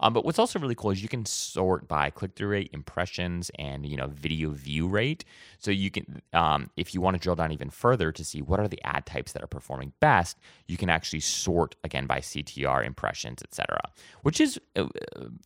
[0.00, 3.50] Um, but what's also really cool is you can sort by click through rate, impressions,
[3.58, 5.26] and you know video view rate.
[5.58, 8.58] So you can, um, if you want to drill down even further to see what
[8.58, 12.86] are the ad types that are performing best, you can actually sort again by CTR,
[12.86, 13.78] impressions, etc.
[14.22, 14.86] Which is a,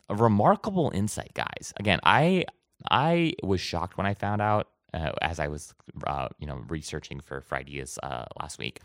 [0.07, 1.73] a remarkable insight, guys.
[1.75, 2.45] Again, I
[2.89, 5.73] I was shocked when I found out uh, as I was,
[6.07, 8.79] uh, you know, researching for Fridays uh, last week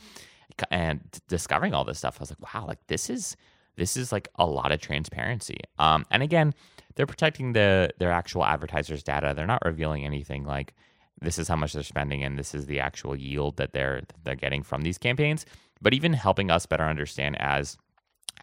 [0.71, 2.17] and discovering all this stuff.
[2.19, 3.37] I was like, wow, like this is
[3.77, 5.59] this is like a lot of transparency.
[5.79, 6.53] Um, and again,
[6.95, 9.33] they're protecting the their actual advertisers' data.
[9.35, 10.75] They're not revealing anything like
[11.21, 14.35] this is how much they're spending and this is the actual yield that they're they're
[14.35, 15.47] getting from these campaigns.
[15.81, 17.79] But even helping us better understand as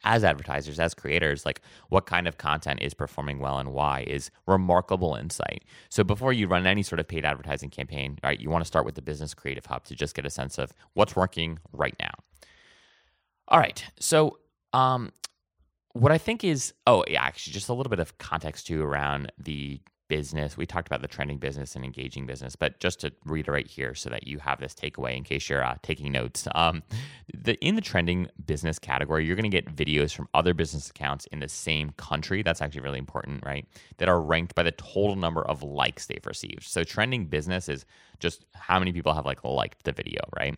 [0.04, 4.32] as advertisers, as creators, like what kind of content is performing well and why is
[4.48, 5.64] remarkable insight.
[5.90, 8.86] So before you run any sort of paid advertising campaign, right, you want to start
[8.86, 12.14] with the business creative hub to just get a sense of what's working right now.
[13.48, 13.84] All right.
[14.00, 14.40] So
[14.74, 15.12] um
[15.94, 19.32] what I think is oh yeah, actually just a little bit of context too around
[19.38, 20.58] the business.
[20.58, 24.10] We talked about the trending business and engaging business, but just to reiterate here so
[24.10, 26.48] that you have this takeaway in case you're uh, taking notes.
[26.56, 26.84] Um,
[27.34, 31.26] the in the trending business category, you're going to get videos from other business accounts
[31.28, 32.44] in the same country.
[32.44, 33.68] That's actually really important, right?
[33.98, 36.64] That are ranked by the total number of likes they've received.
[36.64, 37.86] So trending business is
[38.20, 40.58] just how many people have like liked the video, right?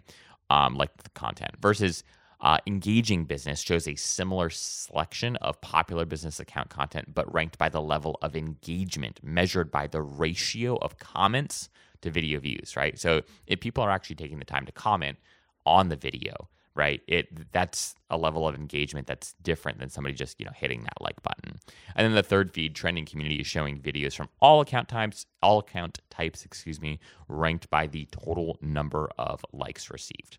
[0.49, 2.03] Um, like the content versus
[2.41, 7.69] uh, engaging business shows a similar selection of popular business account content, but ranked by
[7.69, 11.69] the level of engagement measured by the ratio of comments
[12.01, 12.97] to video views, right?
[12.97, 15.17] So if people are actually taking the time to comment
[15.65, 20.39] on the video, right, it that's a level of engagement that's different than somebody just
[20.39, 21.59] you know hitting that like button.
[21.95, 25.59] And then the third feed, trending community, is showing videos from all account types, all
[25.59, 30.37] account types, excuse me, ranked by the total number of likes received.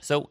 [0.00, 0.30] So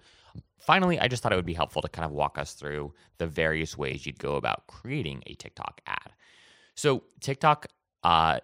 [0.60, 3.28] finally, I just thought it would be helpful to kind of walk us through the
[3.28, 6.13] various ways you'd go about creating a TikTok ad.
[6.76, 7.67] So, TikTok
[8.04, 8.39] uh,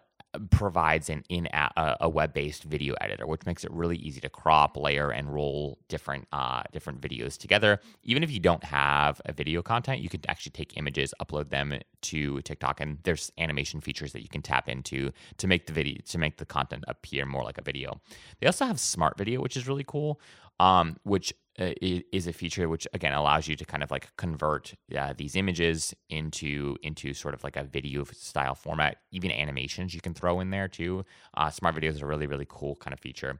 [0.49, 5.11] provides an in a, web-based video editor, which makes it really easy to crop, layer,
[5.11, 7.79] and roll different uh, different videos together.
[8.03, 11.73] Even if you don't have a video content, you can actually take images, upload them
[12.01, 15.97] to TikTok, and there's animation features that you can tap into to make the video
[16.07, 18.01] to make the content appear more like a video.
[18.39, 20.19] They also have Smart Video, which is really cool,
[20.59, 24.73] um, which uh, is a feature which again allows you to kind of like convert
[24.97, 28.97] uh, these images into into sort of like a video style format.
[29.11, 31.05] Even animations you can throw in there too.
[31.35, 33.39] Uh, smart videos is a really really cool kind of feature.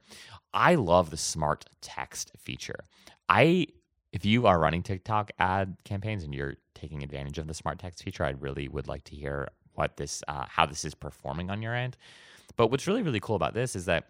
[0.53, 2.79] I love the smart text feature.
[3.29, 3.67] I
[4.11, 8.03] if you are running tiktok ad campaigns and you're taking advantage of the smart text
[8.03, 11.61] feature i really would like to hear what this uh, how this is performing on
[11.61, 11.97] your end.
[12.55, 14.09] But what's really really cool about this is that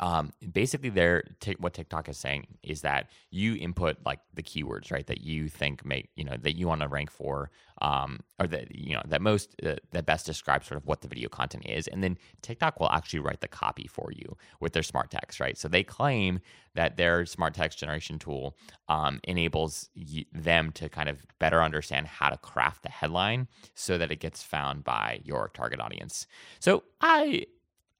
[0.00, 4.90] um, basically they're t- what TikTok is saying is that you input like the keywords,
[4.90, 5.06] right?
[5.06, 8.74] That you think make you know that you want to rank for, um, or that
[8.74, 11.86] you know that most uh, that best describes sort of what the video content is,
[11.86, 15.56] and then TikTok will actually write the copy for you with their smart text, right?
[15.56, 16.40] So they claim
[16.74, 18.56] that their smart text generation tool
[18.88, 23.96] um, enables y- them to kind of better understand how to craft the headline so
[23.96, 26.26] that it gets found by your target audience.
[26.58, 27.46] So I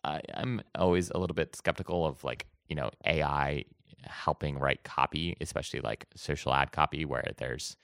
[0.05, 3.65] I, I'm always a little bit skeptical of like you know AI
[4.03, 7.77] helping write copy, especially like social ad copy, where there's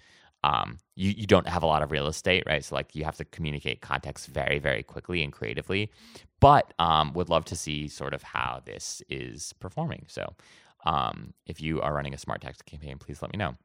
[0.43, 2.65] um, you, you don't have a lot of real estate, right?
[2.65, 5.91] So like you have to communicate context very, very quickly and creatively.
[6.41, 10.07] But um, would love to see sort of how this is performing.
[10.09, 10.35] So
[10.87, 13.57] um, if you are running a smart text campaign, please let me know.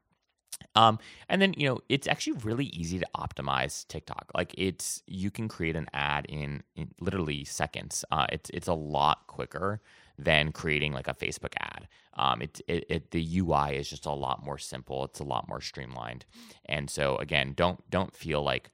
[0.76, 4.32] Um, and then you know it's actually really easy to optimize TikTok.
[4.36, 8.04] Like it's you can create an ad in, in literally seconds.
[8.12, 9.82] Uh, it's it's a lot quicker
[10.18, 11.88] than creating like a Facebook ad.
[12.14, 15.04] Um, it, it, it the UI is just a lot more simple.
[15.06, 16.26] It's a lot more streamlined.
[16.66, 18.72] And so again, don't don't feel like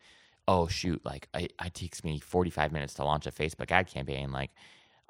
[0.48, 4.32] oh shoot like it, it takes me 45 minutes to launch a Facebook ad campaign.
[4.32, 4.52] Like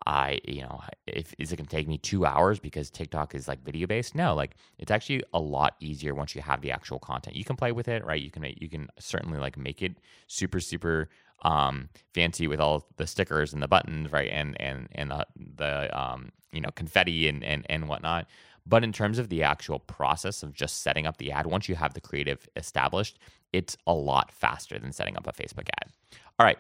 [0.05, 3.47] I, you know, if is it going to take me two hours because TikTok is
[3.47, 4.15] like video based?
[4.15, 7.35] No, like it's actually a lot easier once you have the actual content.
[7.35, 8.21] You can play with it, right?
[8.21, 11.09] You can you can certainly like make it super super
[11.43, 14.29] um, fancy with all the stickers and the buttons, right?
[14.31, 18.27] And and and the the um, you know confetti and and and whatnot.
[18.65, 21.75] But in terms of the actual process of just setting up the ad, once you
[21.75, 23.19] have the creative established,
[23.53, 25.91] it's a lot faster than setting up a Facebook ad.
[26.39, 26.59] All right,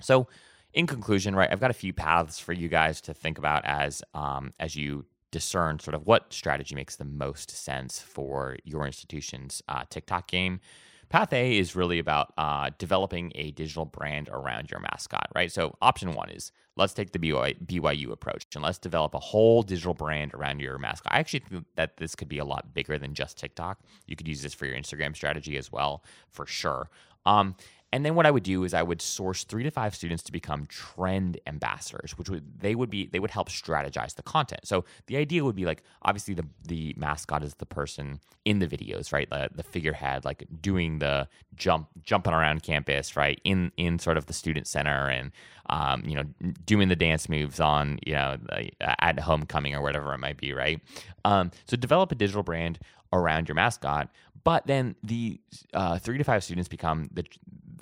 [0.00, 0.26] so
[0.74, 4.02] in conclusion, right, I've got a few paths for you guys to think about as
[4.14, 9.62] um, as you discern sort of what strategy makes the most sense for your institution's
[9.68, 10.60] uh, TikTok game.
[11.08, 15.52] Path A is really about uh, developing a digital brand around your mascot, right?
[15.52, 19.92] So, option one is let's take the BYU approach and let's develop a whole digital
[19.92, 21.12] brand around your mascot.
[21.12, 23.80] I actually think that this could be a lot bigger than just TikTok.
[24.06, 26.88] You could use this for your Instagram strategy as well, for sure.
[27.26, 27.56] Um,
[27.92, 30.32] and then what I would do is I would source three to five students to
[30.32, 34.66] become trend ambassadors, which would they would be they would help strategize the content.
[34.66, 38.66] So the idea would be like obviously the the mascot is the person in the
[38.66, 39.28] videos, right?
[39.28, 43.38] The the figurehead, like doing the jump jumping around campus, right?
[43.44, 45.30] In in sort of the student center and
[45.68, 46.24] um, you know
[46.64, 48.38] doing the dance moves on you know
[48.80, 50.80] at homecoming or whatever it might be, right?
[51.26, 52.78] Um, so develop a digital brand
[53.12, 54.08] around your mascot,
[54.44, 55.40] but then the
[55.74, 57.24] uh, three to five students become the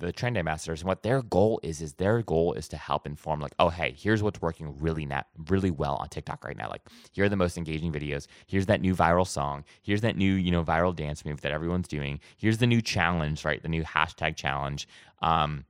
[0.01, 3.38] the trend ambassadors and what their goal is is their goal is to help inform
[3.38, 6.69] like, oh hey, here's what's working really na- really well on TikTok right now.
[6.71, 8.26] Like here are the most engaging videos.
[8.47, 9.64] Here's that new viral song.
[9.83, 12.20] Here's that new you know viral dance move that everyone's doing.
[12.37, 13.62] Here's the new challenge, right?
[13.62, 14.89] The new hashtag challenge.
[15.22, 15.64] Um,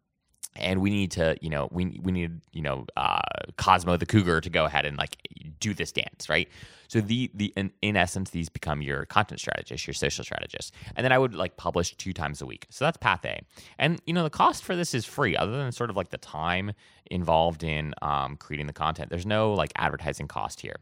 [0.56, 3.20] and we need to, you know, we we need, you know, uh,
[3.56, 5.16] Cosmo the Cougar to go ahead and like
[5.60, 6.48] do this dance, right?
[6.88, 11.04] So the the in, in essence, these become your content strategist, your social strategist, and
[11.04, 12.66] then I would like publish two times a week.
[12.70, 13.40] So that's path A,
[13.78, 16.18] and you know the cost for this is free, other than sort of like the
[16.18, 16.72] time
[17.10, 19.10] involved in um, creating the content.
[19.10, 20.76] There's no like advertising cost here.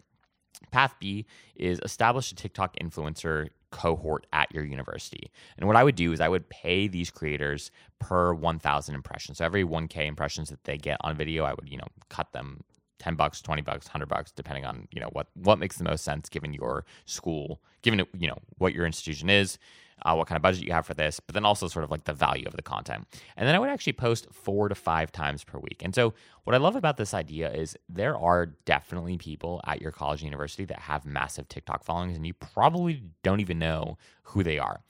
[0.71, 5.31] Path B is establish a TikTok influencer cohort at your university.
[5.57, 9.39] And what I would do is I would pay these creators per 1000 impressions.
[9.39, 12.63] So every 1k impressions that they get on video, I would, you know, cut them
[12.99, 16.05] 10 bucks, 20 bucks, 100 bucks depending on, you know, what what makes the most
[16.05, 19.59] sense given your school, given you know, what your institution is
[20.03, 22.05] uh, what kind of budget you have for this, but then also sort of like
[22.05, 23.07] the value of the content.
[23.37, 25.83] And then I would actually post four to five times per week.
[25.83, 29.93] And so, what I love about this idea is there are definitely people at your
[29.93, 34.43] college and university that have massive TikTok followings, and you probably don't even know who
[34.43, 34.81] they are.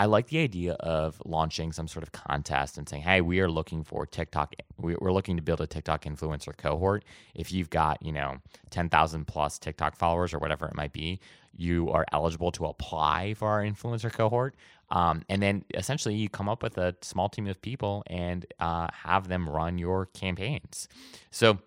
[0.00, 3.50] I like the idea of launching some sort of contest and saying, "Hey, we are
[3.50, 4.54] looking for TikTok.
[4.78, 7.04] We're looking to build a TikTok influencer cohort.
[7.34, 8.38] If you've got, you know,
[8.70, 11.20] ten thousand plus TikTok followers or whatever it might be,
[11.54, 14.54] you are eligible to apply for our influencer cohort.
[14.88, 18.88] Um, and then essentially, you come up with a small team of people and uh,
[19.04, 20.88] have them run your campaigns.
[21.30, 21.58] So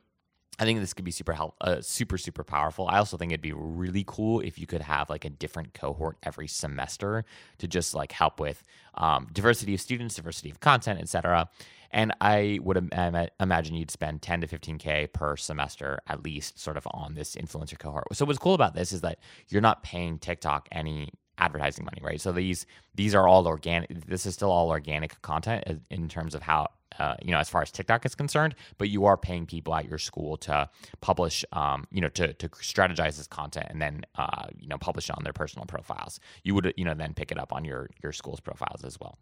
[0.60, 2.88] I think this could be super help, uh, super super powerful.
[2.88, 6.18] I also think it'd be really cool if you could have like a different cohort
[6.24, 7.26] every semester
[7.58, 8.64] to just like help with
[8.96, 11.50] um, diversity of students, diversity of content, etc.
[11.90, 16.76] And I would Im- imagine you'd spend 10 to 15k per semester at least, sort
[16.76, 18.16] of on this influencer cohort.
[18.16, 22.22] So what's cool about this is that you're not paying TikTok any advertising money, right?
[22.22, 24.06] So these these are all organic.
[24.06, 26.68] This is still all organic content in terms of how
[27.00, 29.86] uh, you know, as far as TikTok is concerned, but you are paying people at
[29.86, 30.70] your school to
[31.02, 35.10] publish, um, you know, to, to strategize this content and then, uh, you know, publish
[35.10, 36.20] it on their personal profiles.
[36.44, 39.18] You would, you know, then pick it up on your your school's profiles as well.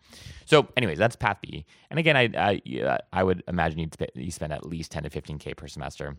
[0.45, 1.65] So, anyways, that's path B.
[1.89, 5.09] And again, I I, I would imagine you'd sp- you spend at least ten to
[5.09, 6.17] fifteen k per semester.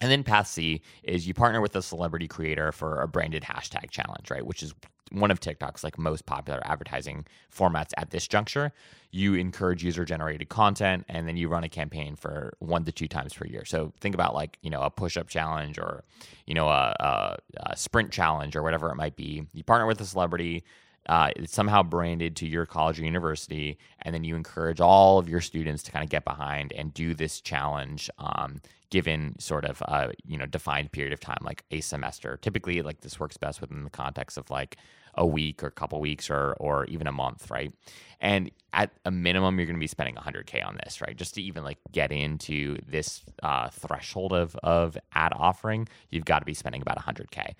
[0.00, 3.90] And then path C is you partner with a celebrity creator for a branded hashtag
[3.90, 4.44] challenge, right?
[4.44, 4.74] Which is
[5.12, 8.72] one of TikTok's like most popular advertising formats at this juncture.
[9.10, 13.08] You encourage user generated content and then you run a campaign for one to two
[13.08, 13.64] times per year.
[13.64, 16.04] So think about like, you know, a push up challenge or,
[16.46, 19.46] you know, a, a, a, sprint challenge or whatever it might be.
[19.52, 20.64] You partner with a celebrity.
[21.06, 25.28] Uh, it's somehow branded to your college or university, and then you encourage all of
[25.28, 28.10] your students to kind of get behind and do this challenge.
[28.18, 32.82] Um, given sort of a you know defined period of time like a semester typically
[32.82, 34.76] like this works best within the context of like
[35.14, 37.72] a week or a couple weeks or or even a month, right?
[38.20, 41.16] And at a minimum, you're going to be spending 100k on this, right?
[41.16, 46.38] Just to even like get into this uh, threshold of of ad offering, you've got
[46.40, 47.54] to be spending about 100k.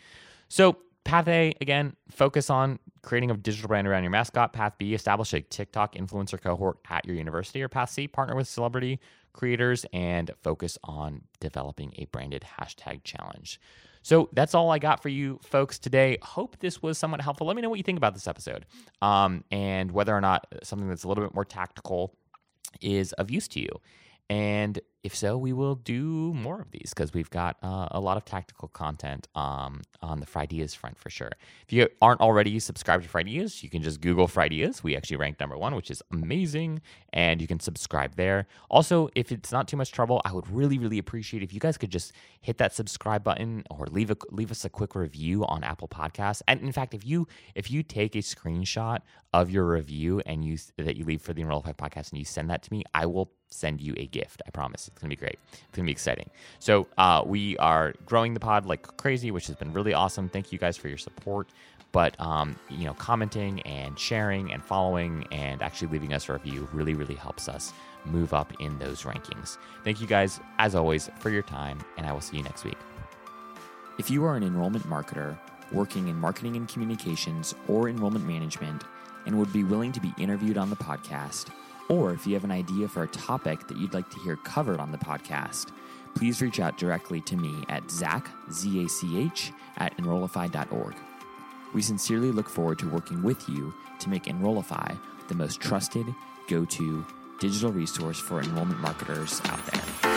[0.49, 4.53] So Path A, again, focus on creating a digital brand around your mascot.
[4.53, 7.63] Path B, establish a TikTok influencer cohort at your university.
[7.63, 9.01] Or Path C, partner with celebrity
[9.33, 13.61] creators and focus on developing a branded hashtag challenge.
[14.03, 16.19] So that's all I got for you folks today.
[16.23, 17.47] Hope this was somewhat helpful.
[17.47, 18.67] Let me know what you think about this episode
[19.01, 22.15] um, and whether or not something that's a little bit more tactical
[22.81, 23.69] is of use to you.
[24.29, 28.17] And if so, we will do more of these because we've got uh, a lot
[28.17, 31.33] of tactical content um, on the Frideas front for sure.
[31.67, 34.85] If you aren't already subscribed to Frideas, you can just Google Frideas.
[34.85, 36.83] We actually ranked number one, which is amazing,
[37.13, 38.47] and you can subscribe there.
[38.71, 41.77] Also, if it's not too much trouble, I would really, really appreciate if you guys
[41.77, 45.65] could just hit that subscribe button or leave a leave us a quick review on
[45.65, 46.43] Apple Podcasts.
[46.47, 47.27] And in fact, if you
[47.57, 49.01] if you take a screenshot
[49.33, 52.51] of your review and you that you leave for the Enrollify podcast and you send
[52.51, 54.43] that to me, I will send you a gift.
[54.47, 54.91] I promise.
[54.93, 55.39] It's going to be great.
[55.53, 56.31] It's going to be exciting.
[56.59, 60.29] So, uh, we are growing the pod like crazy, which has been really awesome.
[60.29, 61.49] Thank you guys for your support.
[61.93, 66.67] But, um, you know, commenting and sharing and following and actually leaving us a review
[66.73, 67.75] really, really helps us
[68.07, 69.59] move up in those rankings.
[69.85, 72.79] Thank you guys, as always, for your time, and I will see you next week.
[73.99, 75.39] If you are an enrollment marketer
[75.71, 78.85] working in marketing and communications or enrollment management
[79.27, 81.51] and would be willing to be interviewed on the podcast,
[81.89, 84.81] or if you have an idea for a topic that you'd like to hear covered
[84.81, 85.73] on the podcast,
[86.15, 90.95] please reach out directly to me at Zach, Z-A-C-H, at Enrollify.org.
[91.75, 94.95] We sincerely look forward to working with you to make Enrollify
[95.29, 96.07] the most trusted,
[96.49, 97.07] go to
[97.41, 100.12] digital resource for enrollment marketers out there.